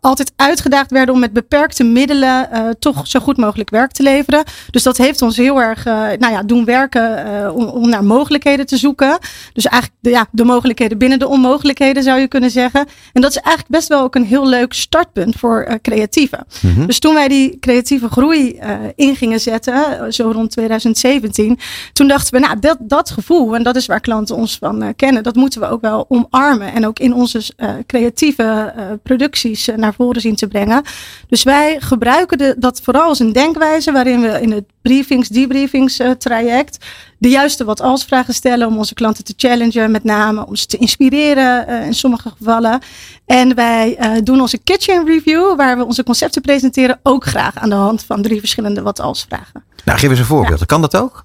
altijd 0.00 0.32
uitgedaagd 0.36 0.90
werden 0.90 1.14
om 1.14 1.20
met 1.20 1.32
beperkte 1.32 1.84
middelen 1.84 2.50
eh, 2.50 2.68
toch 2.78 3.06
zo 3.06 3.20
goed 3.20 3.36
mogelijk 3.36 3.70
werk 3.70 3.92
te 3.92 4.02
leveren. 4.02 4.44
Dus 4.70 4.82
dat 4.82 4.96
heeft 4.96 5.22
ons 5.22 5.36
heel 5.36 5.60
erg 5.60 5.86
eh, 5.86 5.94
nou 5.94 6.32
ja, 6.32 6.42
doen 6.42 6.64
werken 6.64 7.24
eh, 7.26 7.56
om, 7.56 7.64
om 7.64 7.88
naar 7.88 8.04
mogelijkheden 8.04 8.66
te 8.66 8.76
zoeken. 8.76 9.18
Dus 9.52 9.64
eigenlijk 9.64 10.02
de, 10.02 10.10
ja, 10.10 10.26
de 10.30 10.44
mogelijkheden 10.44 10.98
binnen 10.98 11.18
de 11.18 11.28
onmogelijkheden 11.28 12.02
zou 12.02 12.20
je 12.20 12.28
kunnen 12.28 12.50
zeggen. 12.50 12.86
En 13.12 13.20
dat 13.20 13.30
is 13.30 13.36
eigenlijk 13.36 13.74
best 13.74 13.88
wel 13.88 14.02
ook 14.02 14.14
een 14.14 14.24
heel 14.24 14.48
leuk 14.48 14.72
startpunt 14.72 15.34
voor 15.36 15.78
creatieven. 15.82 16.46
Mhm. 16.60 16.86
Dus 16.86 16.98
toen 16.98 17.14
wij 17.14 17.28
die 17.28 17.58
creatieve 17.58 18.08
groei 18.08 18.58
in 18.94 19.16
gingen 19.16 19.40
zetten, 19.40 20.12
zo 20.12 20.30
rond 20.30 20.50
2017, 20.50 21.58
toen 21.92 22.08
dachten 22.08 22.40
we, 22.40 22.46
nou, 22.46 22.58
dat, 22.58 22.76
dat 22.80 23.10
gevoel, 23.10 23.54
en 23.54 23.62
dat 23.62 23.76
is 23.76 23.86
waar 23.86 24.00
klanten 24.00 24.36
ons 24.36 24.56
van 24.58 24.94
kennen, 24.96 25.22
dat 25.22 25.34
moeten 25.34 25.60
we 25.60 25.66
ook 25.66 25.80
wel 25.80 26.06
omarmen. 26.08 26.72
En 26.72 26.86
ook 26.86 26.98
in 26.98 27.14
onze 27.14 27.42
creatieve 27.86 28.74
producties 29.02 29.68
naar 29.80 29.94
voren 29.94 30.20
zien 30.20 30.36
te 30.36 30.48
brengen. 30.48 30.82
Dus 31.28 31.42
wij 31.42 31.76
gebruiken 31.80 32.38
de, 32.38 32.54
dat 32.58 32.80
vooral 32.82 33.08
als 33.08 33.18
een 33.18 33.32
denkwijze 33.32 33.92
waarin 33.92 34.20
we 34.20 34.40
in 34.40 34.52
het 34.52 34.64
briefings, 34.82 35.28
debriefings 35.28 35.98
eh, 35.98 36.10
traject 36.10 36.78
de 37.20 37.28
juiste 37.28 37.64
wat 37.64 37.80
als 37.80 38.04
vragen 38.04 38.34
stellen 38.34 38.66
om 38.66 38.78
onze 38.78 38.94
klanten 38.94 39.24
te 39.24 39.34
challengen, 39.36 39.90
met 39.90 40.04
name 40.04 40.46
om 40.46 40.56
ze 40.56 40.66
te 40.66 40.76
inspireren 40.76 41.66
eh, 41.66 41.86
in 41.86 41.94
sommige 41.94 42.30
gevallen. 42.38 42.80
En 43.26 43.54
wij 43.54 43.96
eh, 43.96 44.12
doen 44.22 44.40
onze 44.40 44.58
kitchen 44.58 45.06
review, 45.06 45.56
waar 45.56 45.76
we 45.76 45.84
onze 45.84 46.02
concepten 46.02 46.42
presenteren, 46.42 47.00
ook 47.02 47.24
graag 47.24 47.58
aan 47.58 47.68
de 47.68 47.74
hand 47.74 48.04
van 48.04 48.22
drie 48.22 48.38
verschillende 48.38 48.82
wat 48.82 49.00
als 49.00 49.24
vragen. 49.28 49.64
Nou, 49.84 49.98
geef 49.98 50.10
eens 50.10 50.18
een 50.18 50.24
voorbeeld. 50.24 50.66
Kan 50.66 50.80
dat 50.80 50.96
ook? 50.96 51.24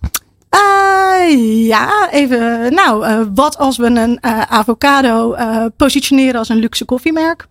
Eh, 0.49 1.67
ja, 1.67 2.09
even. 2.11 2.73
Nou, 2.73 3.25
wat 3.33 3.57
als 3.57 3.77
we 3.77 3.85
een 3.85 4.23
avocado 4.49 5.35
positioneren 5.77 6.39
als 6.39 6.49
een 6.49 6.59
luxe 6.59 6.85
koffiemerk? 6.85 7.47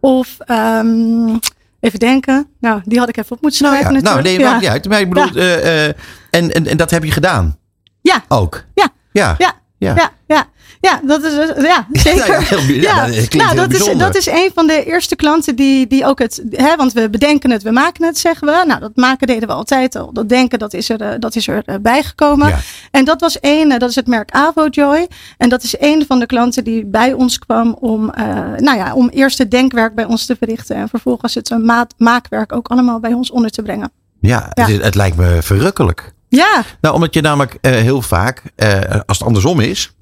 Of 0.00 0.36
ehm, 0.38 1.36
even 1.80 1.98
denken. 1.98 2.48
Nou, 2.60 2.80
die 2.84 2.98
had 2.98 3.08
ik 3.08 3.16
even 3.16 3.36
op 3.36 3.42
moeten 3.42 3.62
Nou, 3.62 3.74
schrijven. 3.76 4.02
ja, 4.02 4.10
nou 4.10 4.22
nee, 4.22 4.40
maakt 4.40 4.60
niet 4.60 4.70
uit. 4.70 4.88
Maar 4.88 5.00
ik 5.00 5.08
bedoel, 5.08 5.30
eh, 5.42 5.84
en, 5.86 5.94
en, 6.30 6.66
en 6.66 6.76
dat 6.76 6.90
heb 6.90 7.04
je 7.04 7.10
gedaan? 7.12 7.56
Ja. 8.00 8.24
Ook? 8.28 8.64
Ja. 8.74 8.88
Ja. 9.12 9.34
Ja, 9.38 9.54
Ja. 9.78 9.94
ja, 9.94 10.10
ja, 10.26 10.46
ja, 10.80 11.00
dat 11.04 11.22
is 11.24 11.32
ja, 11.72 11.86
zeker. 11.92 12.30
Ja, 12.32 12.40
heel 12.40 12.74
ja, 12.80 13.06
dat 13.06 13.32
nou, 13.34 13.54
dat, 13.56 13.72
is, 13.72 13.96
dat 13.96 14.16
is 14.16 14.26
een 14.26 14.50
van 14.54 14.66
de 14.66 14.84
eerste 14.84 15.16
klanten 15.16 15.56
die, 15.56 15.86
die 15.86 16.04
ook 16.06 16.18
het, 16.18 16.42
hè, 16.50 16.76
want 16.76 16.92
we 16.92 17.10
bedenken 17.10 17.50
het, 17.50 17.62
we 17.62 17.70
maken 17.70 18.04
het, 18.04 18.18
zeggen 18.18 18.46
we. 18.46 18.64
Nou, 18.66 18.80
dat 18.80 18.90
maken 18.96 19.26
deden 19.26 19.48
we 19.48 19.54
altijd 19.54 19.96
al. 19.96 20.12
Dat 20.12 20.28
denken, 20.28 20.58
dat 20.58 20.74
is 20.74 20.88
er, 20.88 21.00
eh, 21.00 21.08
dat 21.18 21.36
is 21.36 21.48
er 21.48 21.62
eh, 21.64 21.74
bijgekomen. 21.80 22.48
En 22.90 23.04
dat 23.04 23.20
was 23.20 23.40
één, 23.40 23.72
eh, 23.72 23.78
dat 23.78 23.88
is 23.90 23.94
het 23.94 24.06
merk 24.06 24.30
AvoJoy. 24.30 25.08
En 25.36 25.48
dat 25.48 25.62
is 25.62 25.74
een 25.78 26.04
van 26.06 26.18
de 26.18 26.26
klanten 26.26 26.64
die 26.64 26.86
bij 26.86 27.12
ons 27.12 27.38
kwam 27.38 27.76
om, 27.80 28.12
nou 28.56 28.76
ja, 28.76 28.94
om 28.94 29.08
eerst 29.08 29.38
het 29.38 29.50
denkwerk 29.50 29.94
bij 29.94 30.04
ons 30.04 30.26
te 30.26 30.36
verrichten. 30.36 30.76
En 30.76 30.88
vervolgens 30.88 31.34
het 31.34 31.58
maat, 31.62 31.94
maakwerk 31.96 32.52
ook 32.52 32.68
allemaal 32.68 33.00
bij 33.00 33.12
ons 33.12 33.30
onder 33.30 33.50
te 33.50 33.62
brengen. 33.62 33.90
Ja, 34.20 34.50
Ja. 34.54 34.62
Het, 34.62 34.68
is- 34.68 34.82
het 34.82 34.94
lijkt 34.94 35.16
me 35.16 35.38
verrukkelijk. 35.42 36.12
Ja, 36.28 36.64
Nou, 36.80 36.94
omdat 36.94 37.14
je 37.14 37.20
namelijk 37.20 37.58
eh, 37.60 37.72
heel 37.72 38.02
vaak, 38.02 38.42
eh, 38.56 39.00
als 39.06 39.18
het 39.18 39.26
andersom 39.26 39.60
is, 39.60 39.92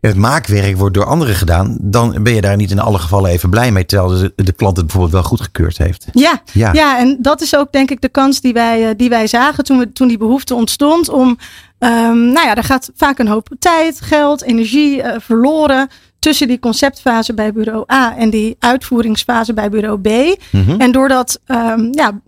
het 0.00 0.16
maakwerk 0.16 0.76
wordt 0.76 0.94
door 0.94 1.04
anderen 1.04 1.34
gedaan, 1.34 1.76
dan 1.80 2.22
ben 2.22 2.34
je 2.34 2.40
daar 2.40 2.56
niet 2.56 2.70
in 2.70 2.78
alle 2.78 2.98
gevallen 2.98 3.30
even 3.30 3.50
blij 3.50 3.72
mee, 3.72 3.86
terwijl 3.86 4.18
de, 4.18 4.44
de 4.44 4.52
klant 4.52 4.76
het 4.76 4.86
bijvoorbeeld 4.86 5.14
wel 5.14 5.22
goedgekeurd 5.22 5.78
heeft. 5.78 6.06
Ja, 6.12 6.42
Ja. 6.52 6.72
ja. 6.72 6.98
en 6.98 7.18
dat 7.20 7.40
is 7.40 7.56
ook 7.56 7.72
denk 7.72 7.90
ik 7.90 8.00
de 8.00 8.08
kans 8.08 8.40
die 8.40 8.52
wij, 8.52 8.88
eh, 8.88 8.94
die 8.96 9.08
wij 9.08 9.26
zagen 9.26 9.64
toen, 9.64 9.78
we, 9.78 9.92
toen 9.92 10.08
die 10.08 10.18
behoefte 10.18 10.54
ontstond 10.54 11.08
om, 11.08 11.38
ehm, 11.78 12.32
nou 12.32 12.46
ja, 12.46 12.56
er 12.56 12.64
gaat 12.64 12.90
vaak 12.94 13.18
een 13.18 13.28
hoop 13.28 13.48
tijd, 13.58 14.00
geld, 14.00 14.42
energie 14.42 15.02
verloren 15.18 15.88
tussen 16.18 16.48
die 16.48 16.58
conceptfase 16.58 17.34
bij 17.34 17.52
bureau 17.52 17.84
A 17.92 18.16
en 18.16 18.30
die 18.30 18.56
uitvoeringsfase 18.58 19.54
bij 19.54 19.70
bureau 19.70 20.00
B. 20.00 20.38
Mhm. 20.50 20.80
En 20.80 20.92
door 20.92 21.08
dat 21.08 21.40
ehm, 21.46 21.88
ja, 21.90 22.20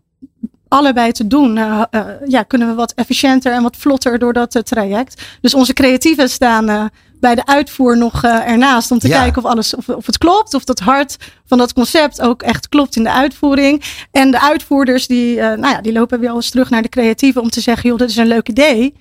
allebei 0.68 1.12
te 1.12 1.26
doen, 1.26 1.56
eh, 1.56 1.82
eh, 1.90 2.06
ja, 2.26 2.42
kunnen 2.42 2.68
we 2.68 2.74
wat 2.74 2.92
efficiënter 2.94 3.52
en 3.52 3.62
wat 3.62 3.76
vlotter 3.76 4.18
door 4.18 4.32
dat 4.32 4.54
eh, 4.54 4.62
traject. 4.62 5.22
Dus 5.40 5.54
onze 5.54 5.72
creatieven 5.72 6.30
staan 6.30 6.90
bij 7.20 7.34
de 7.34 7.46
uitvoer 7.46 7.96
nog 7.98 8.24
ernaast 8.24 8.90
om 8.90 8.98
te 8.98 9.08
Ja. 9.08 9.20
kijken 9.22 9.44
of 9.44 9.50
alles 9.50 9.74
of, 9.74 9.88
of 9.88 10.06
het 10.06 10.18
klopt, 10.18 10.54
of 10.54 10.64
dat 10.64 10.78
hart 10.78 11.16
van 11.46 11.58
dat 11.58 11.72
concept 11.72 12.20
ook 12.20 12.42
echt 12.42 12.68
klopt 12.68 12.96
in 12.96 13.02
de 13.02 13.12
uitvoering. 13.12 13.82
En 14.10 14.30
de 14.30 14.40
uitvoerders 14.40 15.06
die, 15.06 15.36
nou 15.36 15.60
ja, 15.68 15.80
die 15.80 15.92
lopen 15.92 16.20
weer 16.20 16.34
eens 16.34 16.50
terug 16.50 16.70
naar 16.70 16.82
de 16.82 16.88
creatieven 16.88 17.42
om 17.42 17.50
te 17.50 17.60
zeggen, 17.60 17.88
joh, 17.88 17.98
dit 17.98 18.10
is 18.10 18.16
een 18.16 18.26
leuk 18.26 18.48
idee, 18.48 18.94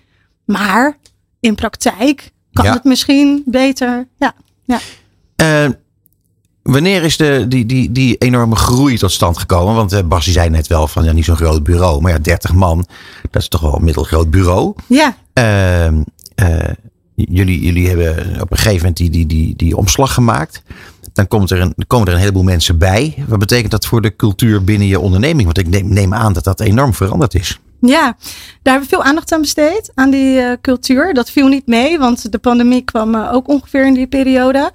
maar 0.46 0.98
in 1.40 1.56
praktijk 1.56 2.32
kan 2.54 2.66
Ja. 2.66 2.74
het 2.74 2.84
misschien 2.84 3.44
beter. 3.46 4.08
Ja, 4.18 4.34
ja. 4.66 4.80
Wanneer 6.68 7.04
is 7.04 7.18
de, 7.18 7.46
die, 7.48 7.66
die, 7.66 7.92
die 7.92 8.18
enorme 8.18 8.56
groei 8.56 8.98
tot 8.98 9.12
stand 9.12 9.38
gekomen? 9.38 9.76
Want 9.76 9.94
eh 9.94 10.04
Bas 10.04 10.24
die 10.24 10.34
zei 10.34 10.50
net 10.50 10.68
wel 10.68 10.88
van 10.88 11.04
ja, 11.04 11.12
niet 11.12 11.26
zo'n 11.26 11.36
groot 11.36 11.64
bureau, 11.64 12.02
maar 12.02 12.12
ja, 12.12 12.20
30 12.20 12.54
man, 12.54 12.86
dat 13.32 13.42
is 13.42 13.48
toch 13.48 13.62
wel 13.62 13.76
een 13.76 13.84
middelgroot 13.84 14.32
bureau. 14.32 14.74
ja. 14.88 15.18
Ehm, 15.34 16.02
eh, 16.36 16.74
jullie, 17.16 17.62
jullie 17.62 17.88
hebben 17.88 18.42
op 18.42 18.52
een 18.52 18.58
gegeven 18.58 18.78
moment 18.78 18.98
die, 18.98 19.10
die, 19.10 19.26
die, 19.26 19.56
die 19.56 19.78
omslag 19.78 20.14
gemaakt. 20.14 20.62
Dan 21.14 21.28
komt 21.28 21.52
er 21.52 21.62
een, 21.62 21.76
komen 21.88 22.08
er 22.08 22.14
een 22.14 22.20
heleboel 22.20 22.44
mensen 22.44 22.78
bij. 22.78 23.24
Wat 23.28 23.40
betekent 23.40 23.72
dat 23.72 23.86
voor 23.86 24.02
de 24.02 24.16
cultuur 24.16 24.64
binnen 24.64 24.88
je 24.88 25.00
onderneming? 25.00 25.46
Want 25.46 25.58
ik 25.58 25.68
neem, 25.68 25.94
neem 25.94 26.14
aan 26.14 26.34
dat 26.34 26.44
dat 26.44 26.60
enorm 26.60 26.94
veranderd 26.94 27.34
is. 27.34 27.60
Ja, 27.80 28.02
daar 28.62 28.74
hebben 28.74 28.82
we 28.82 28.96
veel 28.96 29.04
aandacht 29.04 29.32
aan 29.32 29.42
besteed, 29.42 29.92
aan 29.96 30.10
die 30.10 30.40
eh, 30.40 30.52
cultuur. 30.62 31.14
Dat 31.14 31.32
viel 31.32 31.48
niet 31.48 31.68
mee, 31.68 32.00
want 32.00 32.32
de 32.32 32.38
pandemie 32.38 32.82
kwam 32.82 33.16
eh, 33.16 33.34
ook 33.34 33.48
ongeveer 33.48 33.86
in 33.86 33.94
die 33.94 34.08
periode. 34.08 34.72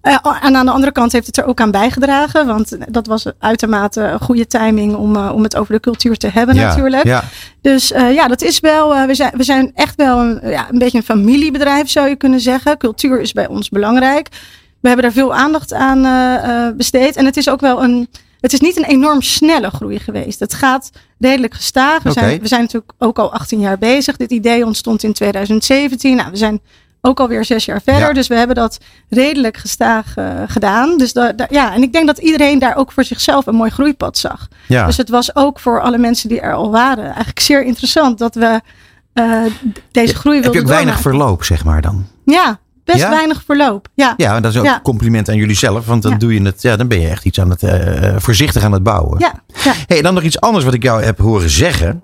Eh, 0.00 0.18
en 0.40 0.56
aan 0.56 0.66
de 0.66 0.72
andere 0.72 0.92
kant 0.92 1.12
heeft 1.12 1.26
het 1.26 1.36
er 1.36 1.44
ook 1.44 1.60
aan 1.60 1.70
bijgedragen, 1.70 2.46
want 2.46 2.76
dat 2.88 3.06
was 3.06 3.26
uitermate 3.38 4.00
een 4.00 4.20
goede 4.20 4.46
timing 4.46 4.94
om, 4.94 5.16
om 5.16 5.42
het 5.42 5.56
over 5.56 5.74
de 5.74 5.80
cultuur 5.80 6.16
te 6.16 6.28
hebben 6.28 6.54
natuurlijk. 6.54 7.04
Ja. 7.04 7.24
Dus 7.60 7.88
ja, 7.88 8.28
dat 8.28 8.42
is 8.42 8.60
wel, 8.60 9.06
we, 9.06 9.14
zijn, 9.14 9.32
we 9.36 9.42
zijn 9.42 9.72
echt 9.74 9.96
wel 9.96 10.18
een, 10.20 10.40
ja, 10.50 10.70
een 10.70 10.78
beetje 10.78 10.98
een 10.98 11.04
familiebedrijf 11.04 11.90
zou 11.90 12.08
je 12.08 12.16
kunnen 12.16 12.40
zeggen. 12.40 12.78
Cultuur 12.78 13.20
is 13.20 13.32
bij 13.32 13.46
ons 13.46 13.68
belangrijk. 13.68 14.28
We 14.80 14.88
hebben 14.88 15.04
daar 15.04 15.14
veel 15.14 15.34
aandacht 15.34 15.72
aan 15.72 16.02
besteed. 16.76 17.16
En 17.16 17.24
het 17.24 17.36
is 17.36 17.48
ook 17.48 17.60
wel 17.60 17.82
een, 17.82 18.08
het 18.44 18.52
is 18.52 18.60
niet 18.60 18.76
een 18.76 18.84
enorm 18.84 19.22
snelle 19.22 19.70
groei 19.70 19.98
geweest. 19.98 20.40
Het 20.40 20.54
gaat 20.54 20.90
redelijk 21.18 21.54
gestaag. 21.54 22.02
We, 22.02 22.12
zijn, 22.12 22.40
we 22.40 22.48
zijn 22.48 22.60
natuurlijk 22.60 22.92
ook 22.98 23.18
al 23.18 23.32
18 23.32 23.60
jaar 23.60 23.78
bezig. 23.78 24.16
Dit 24.16 24.30
idee 24.30 24.64
ontstond 24.64 25.02
in 25.02 25.12
2017. 25.12 26.16
Nou, 26.16 26.30
we 26.30 26.36
zijn 26.36 26.60
ook 27.00 27.20
alweer 27.20 27.44
zes 27.44 27.64
jaar 27.64 27.82
verder. 27.82 28.06
Ja. 28.08 28.12
Dus 28.12 28.26
we 28.26 28.34
hebben 28.34 28.56
dat 28.56 28.78
redelijk 29.08 29.56
gestaag 29.56 30.16
eh, 30.16 30.26
gedaan. 30.46 30.96
Dus 30.98 31.12
da- 31.12 31.32
da- 31.32 31.46
ja, 31.50 31.74
en 31.74 31.82
ik 31.82 31.92
denk 31.92 32.06
dat 32.06 32.18
iedereen 32.18 32.58
daar 32.58 32.76
ook 32.76 32.92
voor 32.92 33.04
zichzelf 33.04 33.46
een 33.46 33.54
mooi 33.54 33.70
groeipad 33.70 34.18
zag. 34.18 34.48
Ja. 34.68 34.86
Dus 34.86 34.96
het 34.96 35.08
was 35.08 35.36
ook 35.36 35.60
voor 35.60 35.80
alle 35.80 35.98
mensen 35.98 36.28
die 36.28 36.40
er 36.40 36.54
al 36.54 36.70
waren 36.70 37.04
eigenlijk 37.04 37.40
zeer 37.40 37.64
interessant 37.64 38.18
dat 38.18 38.34
we 38.34 38.60
eh, 39.12 39.42
deze 39.90 40.14
groei 40.14 40.36
Heb 40.36 40.44
je 40.44 40.50
wilden 40.50 40.70
ook 40.70 40.76
weinig 40.76 41.00
verloop, 41.00 41.44
zeg 41.44 41.64
maar 41.64 41.82
dan? 41.82 42.06
Ja, 42.24 42.58
best 42.84 42.98
Ja? 42.98 43.10
weinig 43.10 43.42
verloop. 43.46 43.88
Ja. 43.94 44.14
Ja, 44.16 44.36
en 44.36 44.42
dat 44.42 44.52
is 44.52 44.58
ook 44.58 44.64
een 44.66 44.82
compliment 44.82 45.28
aan 45.28 45.36
jullie 45.36 45.56
zelf. 45.56 45.86
Want 45.86 46.02
dan, 46.02 46.12
Ja. 46.12 46.18
doe 46.18 46.34
je 46.34 46.42
het, 46.42 46.62
ja, 46.62 46.76
dan 46.76 46.88
ben 46.88 47.00
je 47.00 47.08
echt 47.08 47.24
iets 47.24 47.40
aan 47.40 47.50
het, 47.50 47.62
eh, 47.62 48.14
voorzichtig 48.16 48.62
aan 48.62 48.72
het 48.72 48.82
bouwen. 48.82 49.18
Ja, 49.18 49.34
ja. 49.64 49.72
Hey, 49.86 50.02
dan 50.02 50.14
nog 50.14 50.22
iets 50.22 50.40
anders 50.40 50.64
wat 50.64 50.74
ik 50.74 50.82
jou 50.82 51.02
heb 51.02 51.18
horen 51.18 51.50
zeggen. 51.50 52.02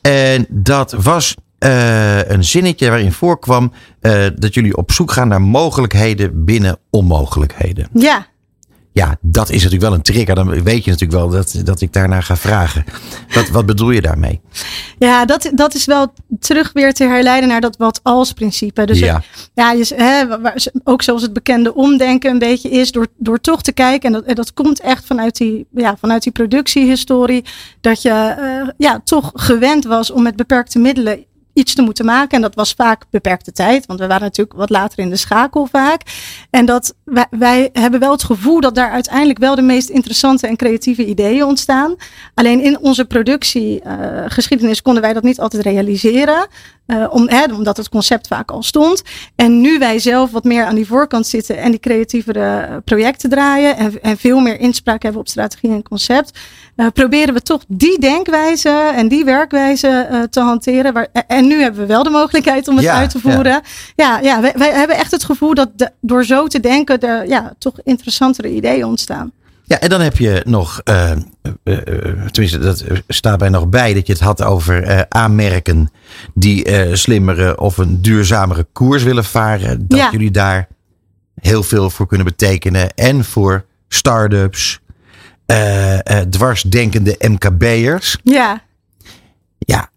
En 0.00 0.46
dat 0.48 0.92
was 0.92 1.34
eh, 1.58 2.28
een 2.28 2.44
zinnetje 2.44 2.88
waarin 2.88 3.12
voorkwam 3.12 3.72
eh, 4.00 4.24
dat 4.36 4.54
jullie 4.54 4.76
op 4.76 4.92
zoek 4.92 5.12
gaan 5.12 5.28
naar 5.28 5.42
mogelijkheden 5.42 6.44
binnen 6.44 6.78
onmogelijkheden. 6.90 7.88
ja. 7.92 8.26
Ja, 8.94 9.16
dat 9.20 9.48
is 9.48 9.54
natuurlijk 9.54 9.82
wel 9.82 9.92
een 9.92 10.02
trigger. 10.02 10.34
Dan 10.34 10.62
weet 10.62 10.84
je 10.84 10.90
natuurlijk 10.90 11.20
wel 11.20 11.28
dat, 11.28 11.60
dat 11.64 11.80
ik 11.80 11.92
daarnaar 11.92 12.22
ga 12.22 12.36
vragen. 12.36 12.84
Wat, 13.34 13.48
wat 13.48 13.66
bedoel 13.66 13.90
je 13.90 14.00
daarmee? 14.00 14.40
Ja, 14.98 15.24
dat, 15.24 15.50
dat 15.54 15.74
is 15.74 15.84
wel 15.84 16.12
terug 16.38 16.72
weer 16.72 16.92
te 16.92 17.04
herleiden 17.04 17.48
naar 17.48 17.60
dat 17.60 17.76
wat 17.76 18.00
als 18.02 18.32
principe. 18.32 18.84
Dus 18.84 18.98
Ja. 18.98 19.06
ja, 19.06 19.22
ja 19.54 19.72
je, 19.72 19.94
hè, 19.94 20.24
ook 20.84 21.02
zoals 21.02 21.22
het 21.22 21.32
bekende 21.32 21.74
omdenken 21.74 22.30
een 22.30 22.38
beetje 22.38 22.70
is, 22.70 22.92
door, 22.92 23.06
door 23.18 23.40
toch 23.40 23.62
te 23.62 23.72
kijken. 23.72 24.06
En 24.06 24.12
dat, 24.12 24.24
en 24.24 24.34
dat 24.34 24.52
komt 24.52 24.80
echt 24.80 25.04
vanuit 25.04 25.36
die, 25.36 25.66
ja, 25.70 25.96
vanuit 26.00 26.22
die 26.22 26.32
productiehistorie. 26.32 27.44
Dat 27.80 28.02
je 28.02 28.10
eh, 28.10 28.68
ja, 28.78 29.00
toch 29.04 29.30
gewend 29.34 29.84
was 29.84 30.10
om 30.10 30.22
met 30.22 30.36
beperkte 30.36 30.78
middelen 30.78 31.24
iets 31.54 31.74
te 31.74 31.82
moeten 31.82 32.04
maken. 32.04 32.36
En 32.36 32.42
dat 32.42 32.54
was 32.54 32.72
vaak 32.72 33.04
beperkte 33.10 33.52
tijd, 33.52 33.86
want 33.86 34.00
we 34.00 34.06
waren 34.06 34.22
natuurlijk 34.22 34.56
wat 34.56 34.70
later 34.70 34.98
in 34.98 35.10
de 35.10 35.16
schakel 35.16 35.66
vaak. 35.66 36.00
En 36.50 36.66
dat 36.66 36.94
wij, 37.30 37.70
hebben 37.72 38.00
wel 38.00 38.12
het 38.12 38.24
gevoel 38.24 38.60
dat 38.60 38.74
daar 38.74 38.90
uiteindelijk 38.90 39.38
wel 39.38 39.54
de 39.54 39.62
meest 39.62 39.88
interessante 39.88 40.46
en 40.46 40.56
creatieve 40.56 41.06
ideeën 41.06 41.44
ontstaan. 41.44 41.94
Alleen 42.34 42.60
in 42.60 42.78
onze 42.78 43.04
productiegeschiedenis 43.04 44.82
konden 44.82 45.02
wij 45.02 45.12
dat 45.12 45.22
niet 45.22 45.40
altijd 45.40 45.62
realiseren. 45.62 46.46
Eh, 46.86 47.06
om, 47.10 47.28
hè, 47.28 47.44
omdat 47.54 47.76
het 47.76 47.88
concept 47.88 48.26
vaak 48.26 48.50
al 48.50 48.62
stond. 48.62 49.02
En 49.36 49.60
nu 49.60 49.78
wij 49.78 49.98
zelf 49.98 50.30
wat 50.30 50.44
meer 50.44 50.64
aan 50.64 50.74
die 50.74 50.86
voorkant 50.86 51.26
zitten 51.26 51.58
en 51.58 51.70
die 51.70 51.80
creatievere 51.80 52.80
projecten 52.84 53.30
draaien. 53.30 53.76
En, 53.76 54.02
en 54.02 54.16
veel 54.16 54.40
meer 54.40 54.60
inspraak 54.60 55.02
hebben 55.02 55.20
op 55.20 55.28
strategie 55.28 55.70
en 55.70 55.82
concept. 55.82 56.38
eh, 56.76 56.86
proberen 56.92 57.34
we 57.34 57.42
toch 57.42 57.62
die 57.68 57.98
denkwijze 58.00 58.70
en 58.94 59.08
die 59.08 59.24
werkwijze 59.24 59.88
eh, 59.88 60.22
te 60.22 60.40
hanteren. 60.40 60.92
Waar, 60.92 61.06
en 61.26 61.46
nu 61.46 61.60
hebben 61.60 61.80
we 61.80 61.86
wel 61.86 62.02
de 62.02 62.10
mogelijkheid 62.10 62.68
om 62.68 62.76
het 62.76 62.84
Ja, 62.84 62.94
uit 62.94 63.10
te 63.10 63.18
voeren. 63.20 63.60
Ja, 63.96 64.18
ja, 64.22 64.40
wij, 64.40 64.52
wij 64.56 64.70
hebben 64.72 64.96
echt 64.96 65.10
het 65.10 65.24
gevoel 65.24 65.54
dat 65.54 65.70
de- 65.78 65.90
door 66.00 66.24
zo 66.24 66.46
te 66.46 66.60
denken 66.60 67.00
er 67.00 67.28
ja, 67.28 67.52
toch 67.58 67.74
interessantere 67.84 68.50
ideeën 68.54 68.84
ontstaan. 68.84 69.32
Ja, 69.66 69.80
en 69.80 69.88
dan 69.88 70.00
heb 70.00 70.16
je 70.16 70.42
nog, 70.46 70.80
eh, 70.84 71.10
tenminste, 72.30 72.58
dat 72.58 72.84
staat 73.08 73.38
bij 73.38 73.48
nog 73.48 73.68
bij, 73.68 73.94
dat 73.94 74.06
je 74.06 74.12
het 74.12 74.22
had 74.22 74.42
over 74.42 75.06
aanmerken 75.08 75.90
die 76.34 76.66
slimmere 76.96 77.60
of 77.60 77.76
een 77.78 78.02
duurzamere 78.02 78.66
koers 78.72 79.02
willen 79.02 79.24
varen. 79.24 79.88
Dat 79.88 79.98
Ja. 79.98 80.08
jullie 80.10 80.30
daar 80.30 80.68
heel 81.40 81.62
veel 81.62 81.90
voor 81.90 82.06
kunnen 82.06 82.26
betekenen. 82.26 82.94
En 82.94 83.24
voor 83.24 83.64
start-ups, 83.88 84.80
dwarsdenkende 86.30 87.16
MKB'ers. 87.18 88.18
Ja, 88.22 88.62
Ja, 89.58 89.90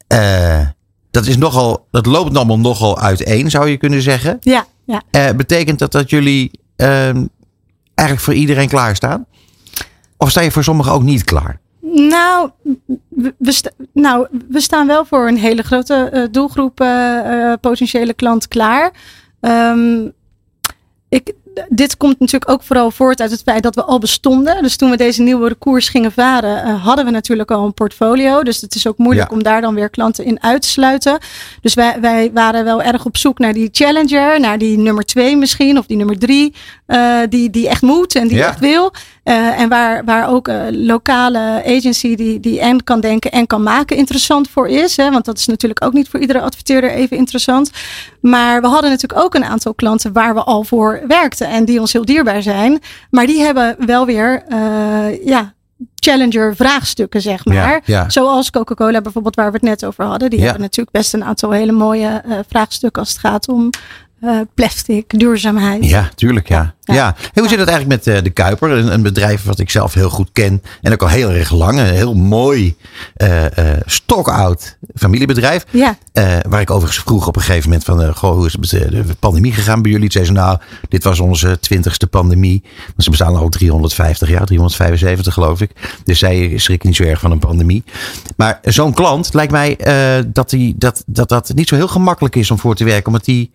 dat 1.11 1.25
is 1.25 1.37
nogal, 1.37 1.87
dat 1.91 2.05
loopt 2.05 2.35
allemaal 2.37 2.59
nogal 2.59 2.99
uiteen, 2.99 3.49
zou 3.49 3.69
je 3.69 3.77
kunnen 3.77 4.01
zeggen. 4.01 4.37
ja, 4.41 4.65
ja. 5.11 5.33
Betekent 5.33 5.79
dat 5.79 5.91
dat 5.91 6.09
jullie 6.09 6.51
ehm, 6.75 7.25
eigenlijk 7.93 8.19
voor 8.19 8.33
iedereen 8.33 8.67
klaarstaan? 8.69 9.25
Of 10.17 10.29
sta 10.29 10.41
je 10.41 10.51
voor 10.51 10.63
sommigen 10.63 10.91
ook 10.91 11.03
niet 11.03 11.23
klaar? 11.23 11.59
Nou 11.81 12.49
we, 13.09 13.33
nou, 13.93 14.27
we 14.49 14.61
staan 14.61 14.87
wel 14.87 15.05
voor 15.05 15.27
een 15.27 15.37
hele 15.37 15.63
grote 15.63 15.93
eh, 15.93 16.23
doelgroep 16.31 16.81
eh, 16.81 17.51
eh, 17.51 17.59
potentiële 17.61 18.13
klant 18.13 18.47
klaar. 18.47 18.91
Ehm, 19.39 20.09
ik, 21.09 21.33
dit 21.69 21.97
komt 21.97 22.19
natuurlijk 22.19 22.51
ook 22.51 22.63
vooral 22.63 22.91
voort 22.91 23.21
uit 23.21 23.31
het 23.31 23.41
feit 23.41 23.63
dat 23.63 23.75
we 23.75 23.83
al 23.83 23.99
bestonden. 23.99 24.63
Dus 24.63 24.75
toen 24.75 24.89
we 24.89 24.97
deze 24.97 25.21
nieuwe 25.21 25.55
koers 25.55 25.89
gingen 25.89 26.11
varen, 26.11 26.63
eh, 26.63 26.83
hadden 26.85 27.05
we 27.05 27.11
natuurlijk 27.11 27.51
al 27.51 27.65
een 27.65 27.73
portfolio. 27.73 28.43
Dus 28.43 28.61
het 28.61 28.75
is 28.75 28.87
ook 28.87 28.97
moeilijk 28.97 29.29
Ja. 29.29 29.35
om 29.35 29.43
daar 29.43 29.61
dan 29.61 29.75
weer 29.75 29.89
klanten 29.89 30.25
in 30.25 30.43
uit 30.43 30.61
te 30.61 30.67
sluiten. 30.67 31.17
Dus 31.61 31.73
wij, 31.73 31.97
wij 32.01 32.31
waren 32.33 32.63
wel 32.63 32.81
erg 32.81 33.05
op 33.05 33.17
zoek 33.17 33.39
naar 33.39 33.53
die 33.53 33.69
challenger, 33.71 34.39
naar 34.39 34.57
die 34.57 34.77
nummer 34.77 35.03
twee 35.05 35.37
misschien, 35.37 35.77
of 35.77 35.85
die 35.85 35.97
nummer 35.97 36.19
drie, 36.19 36.53
eh, 36.85 37.19
die, 37.29 37.49
die 37.49 37.67
echt 37.69 37.81
moet 37.81 38.15
en 38.15 38.27
die 38.27 38.37
Ja. 38.37 38.47
echt 38.47 38.59
wil. 38.59 38.93
Eh, 39.23 39.59
en 39.59 39.69
waar, 39.69 40.05
waar 40.05 40.29
ook 40.29 40.47
een 40.47 40.85
lokale 40.85 41.63
agency 41.65 42.15
die, 42.15 42.39
die 42.39 42.59
en 42.59 42.83
kan 42.83 42.99
denken 42.99 43.31
en 43.31 43.47
kan 43.47 43.63
maken 43.63 43.95
interessant 43.97 44.49
voor 44.49 44.67
is. 44.67 44.97
Hè? 44.97 45.11
Want 45.11 45.25
dat 45.25 45.37
is 45.37 45.45
natuurlijk 45.45 45.83
ook 45.85 45.93
niet 45.93 46.09
voor 46.09 46.19
iedere 46.19 46.41
adverteerder 46.41 46.91
even 46.91 47.17
interessant. 47.17 47.71
Maar 48.21 48.61
we 48.61 48.67
hadden 48.67 48.89
natuurlijk 48.89 49.21
ook 49.21 49.33
een 49.35 49.45
aantal 49.45 49.73
klanten 49.73 50.13
waar 50.13 50.33
we 50.33 50.43
al 50.43 50.63
voor 50.63 51.01
werkten. 51.07 51.46
En 51.49 51.65
die 51.65 51.79
ons 51.79 51.93
heel 51.93 52.05
dierbaar 52.05 52.41
zijn. 52.41 52.79
Maar 53.09 53.25
die 53.25 53.41
hebben 53.41 53.75
wel 53.85 54.05
weer 54.05 54.43
eh, 54.47 55.25
ja, 55.25 55.53
challenger 55.95 56.55
vraagstukken, 56.55 57.21
zeg 57.21 57.45
maar. 57.45 57.55
Ja, 57.55 57.79
ja. 57.85 58.09
Zoals 58.09 58.49
Coca-Cola 58.51 59.01
bijvoorbeeld, 59.01 59.35
waar 59.35 59.45
we 59.47 59.53
het 59.53 59.61
net 59.61 59.85
over 59.85 60.05
hadden. 60.05 60.29
Die 60.29 60.39
Ja. 60.39 60.43
hebben 60.45 60.61
natuurlijk 60.63 60.95
best 60.97 61.13
een 61.13 61.23
aantal 61.23 61.51
hele 61.51 61.71
mooie 61.71 62.21
eh, 62.25 62.39
vraagstukken 62.49 63.01
als 63.01 63.11
het 63.11 63.19
gaat 63.19 63.47
om 63.47 63.69
eh, 64.19 64.39
plastic, 64.53 65.19
duurzaamheid. 65.19 65.85
Ja, 65.85 66.09
tuurlijk, 66.15 66.47
ja. 66.47 66.73
ja. 66.83 66.93
Ja. 66.93 67.15
Hey, 67.17 67.31
hoe 67.33 67.47
zit 67.47 67.59
het 67.59 67.69
eigenlijk 67.69 68.05
met 68.05 68.15
eh, 68.15 68.23
De 68.23 68.29
Kuiper? 68.29 68.71
Een, 68.71 68.93
een 68.93 69.01
bedrijf 69.01 69.43
wat 69.43 69.59
ik 69.59 69.69
zelf 69.69 69.93
heel 69.93 70.09
goed 70.09 70.29
ken. 70.33 70.61
En 70.81 70.93
ook 70.93 71.01
al 71.01 71.07
heel 71.07 71.29
erg 71.29 71.51
lang. 71.51 71.79
Een 71.79 71.85
heel 71.85 72.13
mooi, 72.13 72.75
eh 73.15 73.45
stokoud 73.85 74.77
familiebedrijf. 74.95 75.65
Ja. 75.71 75.97
Waar 76.49 76.61
ik 76.61 76.69
overigens 76.71 77.03
vroeg 77.03 77.27
op 77.27 77.35
een 77.35 77.41
gegeven 77.41 77.69
moment 77.69 77.85
van... 77.85 78.15
goh, 78.15 78.35
hoe 78.35 78.45
is 78.45 78.51
het 78.51 78.91
met 78.91 79.07
de 79.07 79.15
pandemie 79.19 79.53
gegaan 79.53 79.81
bij 79.81 79.91
jullie? 79.91 80.09
Toen 80.09 80.23
zei 80.23 80.25
ze, 80.25 80.41
nou, 80.41 80.59
dit 80.89 81.03
was 81.03 81.19
onze 81.19 81.59
twintigste 81.59 82.07
pandemie. 82.07 82.63
Ze 82.97 83.09
bestaan 83.09 83.35
al 83.35 83.49
350 83.49 84.29
jaar, 84.29 84.45
375 84.45 85.33
geloof 85.33 85.61
ik. 85.61 85.71
Dus 86.03 86.19
zij 86.19 86.57
schrikken 86.57 86.87
niet 86.87 86.97
zo 86.97 87.03
erg 87.03 87.19
van 87.19 87.31
een 87.31 87.39
pandemie. 87.39 87.83
Maar 88.35 88.59
zo'n 88.63 88.93
klant 88.93 89.33
lijkt 89.33 89.51
mij 89.51 89.77
dat, 90.27 90.49
die, 90.49 90.75
dat, 90.77 91.03
dat 91.05 91.29
dat 91.29 91.51
niet 91.55 91.67
zo 91.67 91.75
heel 91.75 91.87
gemakkelijk 91.87 92.35
is 92.35 92.51
om 92.51 92.59
voor 92.59 92.75
te 92.75 92.83
werken. 92.83 93.07
Omdat 93.07 93.25
die 93.25 93.51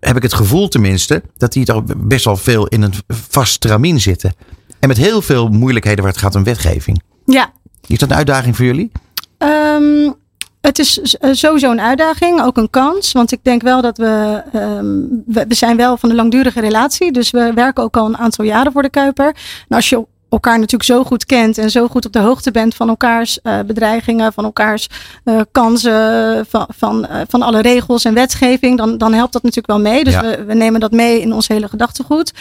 heb 0.00 0.16
ik 0.16 0.22
het 0.22 0.34
gevoel 0.34 0.68
tenminste, 0.68 1.22
dat 1.36 1.52
die 1.52 1.64
toch 1.64 1.82
best 1.96 2.24
wel 2.24 2.36
veel 2.36 2.66
in 2.66 2.82
een 2.82 2.92
vast 3.08 3.52
stramien 3.52 4.00
zitten. 4.00 4.34
En 4.80 4.88
met 4.88 4.96
heel 4.96 5.22
veel 5.22 5.48
moeilijkheden 5.48 6.04
waar 6.04 6.12
het 6.12 6.22
gaat 6.22 6.34
om 6.34 6.44
wetgeving. 6.44 7.02
ja. 7.26 7.52
Is 7.86 7.98
dat 7.98 8.10
een 8.10 8.16
uitdaging 8.16 8.56
voor 8.56 8.64
jullie? 8.64 8.92
Ehm, 9.38 10.10
het 10.60 10.78
is 10.78 11.16
eh, 11.16 11.32
sowieso 11.32 11.70
een 11.70 11.80
uitdaging, 11.80 12.42
ook 12.42 12.56
een 12.56 12.70
kans. 12.70 13.12
Want 13.12 13.32
ik 13.32 13.38
denk 13.42 13.62
wel 13.62 13.82
dat 13.82 13.98
we, 13.98 14.42
ehm, 14.52 14.86
we, 15.26 15.44
we 15.48 15.54
zijn 15.54 15.76
wel 15.76 15.96
van 15.96 16.10
een 16.10 16.16
langdurige 16.16 16.60
relatie. 16.60 17.12
Dus 17.12 17.30
we 17.30 17.52
werken 17.54 17.82
ook 17.82 17.96
al 17.96 18.06
een 18.06 18.16
aantal 18.16 18.44
jaren 18.44 18.72
voor 18.72 18.82
de 18.82 18.90
Kuiper. 18.90 19.26
En 19.68 19.76
als 19.76 19.88
je 19.88 20.06
elkaar 20.32 20.54
natuurlijk 20.58 20.90
zo 20.90 21.04
goed 21.04 21.26
kent 21.26 21.58
en 21.58 21.70
zo 21.70 21.88
goed 21.88 22.06
op 22.06 22.12
de 22.12 22.18
hoogte 22.18 22.50
bent 22.50 22.74
van 22.74 22.88
elkaars 22.88 23.40
eh, 23.40 23.58
bedreigingen, 23.66 24.32
van 24.32 24.44
elkaars 24.44 24.88
eh, 25.24 25.40
kansen, 25.52 26.46
van, 26.48 26.66
van, 26.76 27.06
eh, 27.06 27.20
van 27.28 27.42
alle 27.42 27.60
regels 27.62 28.04
en 28.04 28.14
wetgeving, 28.14 28.76
dan, 28.78 28.98
dan 28.98 29.12
helpt 29.12 29.32
dat 29.32 29.42
natuurlijk 29.42 29.72
wel 29.72 29.92
mee. 29.92 30.04
Dus 30.04 30.12
Ja. 30.12 30.20
we, 30.22 30.44
we 30.44 30.54
nemen 30.54 30.80
dat 30.80 30.90
mee 30.92 31.20
in 31.20 31.32
ons 31.32 31.48
hele 31.48 31.68
gedachtegoed. 31.68 32.32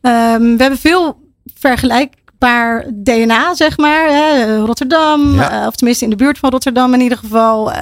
Ehm, 0.00 0.40
we 0.56 0.60
hebben 0.62 0.78
veel 0.78 1.20
vergelijkbaar 1.58 2.84
DNA, 2.94 3.54
zeg 3.54 3.76
maar. 3.76 4.08
Hè? 4.08 4.56
Rotterdam, 4.56 5.34
Ja. 5.34 5.66
of 5.66 5.76
tenminste 5.76 6.04
in 6.04 6.10
de 6.10 6.16
buurt 6.16 6.38
van 6.38 6.50
Rotterdam 6.50 6.94
in 6.94 7.00
ieder 7.00 7.18
geval. 7.18 7.72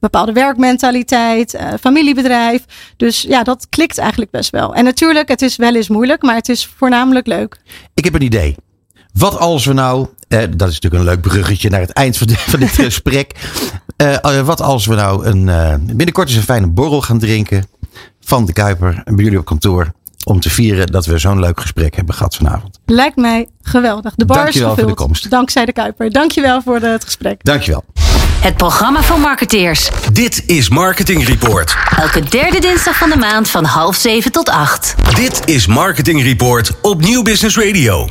bepaalde 0.00 0.32
werkmentaliteit, 0.32 1.58
familiebedrijf. 1.80 2.64
Dus 2.96 3.22
ja, 3.22 3.42
dat 3.42 3.66
klikt 3.68 3.98
eigenlijk 3.98 4.30
best 4.30 4.50
wel. 4.50 4.74
En 4.74 4.84
natuurlijk, 4.84 5.28
het 5.28 5.42
is 5.42 5.56
wel 5.56 5.74
eens 5.74 5.88
moeilijk, 5.88 6.22
maar 6.22 6.34
het 6.34 6.48
is 6.48 6.66
voornamelijk 6.76 7.26
leuk. 7.26 7.56
Ik 7.94 8.04
heb 8.04 8.14
een 8.14 8.22
idee. 8.22 8.56
Wat 9.18 9.38
als 9.38 9.64
we 9.64 9.72
nou, 9.72 10.06
eh, 10.28 10.38
dat 10.56 10.68
is 10.68 10.74
natuurlijk 10.80 10.94
een 11.02 11.08
leuk 11.08 11.20
bruggetje 11.20 11.70
naar 11.70 11.80
het 11.80 11.90
eind 11.92 12.16
van, 12.16 12.26
dit- 12.26 12.40
van 12.50 12.60
dit 12.60 12.68
gesprek. 12.70 13.34
Eh, 13.96 14.38
eh, 14.38 14.46
wat 14.46 14.60
als 14.62 14.86
we 14.86 14.94
nou 14.94 15.26
een, 15.26 15.48
eh, 15.48 15.74
binnenkort 15.80 16.28
eens 16.28 16.36
een 16.36 16.42
fijne 16.42 16.66
borrel 16.66 17.02
gaan 17.02 17.18
drinken 17.18 17.66
van 18.20 18.44
de 18.44 18.52
Kuiper 18.52 19.02
en 19.04 19.14
bij 19.16 19.24
jullie 19.24 19.38
op 19.38 19.44
kantoor. 19.44 19.92
Om 20.24 20.40
te 20.40 20.50
vieren 20.50 20.86
dat 20.86 21.06
we 21.06 21.18
zo'n 21.18 21.40
leuk 21.40 21.60
gesprek 21.60 21.96
hebben 21.96 22.14
gehad 22.14 22.36
vanavond. 22.36 22.78
Lijkt 22.86 23.16
mij 23.16 23.48
geweldig. 23.62 24.14
De 24.14 24.24
bar 24.24 24.36
Dankjewel 24.36 24.68
is 24.68 24.74
voor 24.74 24.84
de 24.84 24.90
gevuld. 24.90 25.08
komst. 25.08 25.30
Dankzij 25.30 25.64
de 25.64 25.72
Kuiper. 25.72 26.10
Dankjewel 26.10 26.62
voor 26.62 26.80
de- 26.80 26.86
het 26.86 27.04
gesprek. 27.04 27.44
Dankjewel. 27.44 27.84
Het 28.40 28.56
programma 28.56 29.02
voor 29.02 29.18
marketeers. 29.20 29.90
Dit 30.12 30.42
is 30.46 30.68
Marketing 30.68 31.24
Report. 31.26 31.76
Elke 31.96 32.20
derde 32.22 32.58
dinsdag 32.60 32.96
van 32.96 33.10
de 33.10 33.16
maand 33.16 33.48
van 33.50 33.64
half 33.64 33.96
zeven 33.96 34.32
tot 34.32 34.48
acht. 34.48 34.94
Dit 35.14 35.40
is 35.44 35.66
Marketing 35.66 36.22
Report 36.22 36.72
op 36.82 37.00
Nieuw 37.00 37.22
Business 37.22 37.56
Radio. 37.56 38.08